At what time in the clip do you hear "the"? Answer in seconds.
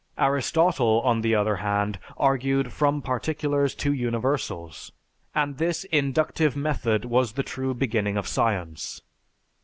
1.21-1.35, 7.33-7.43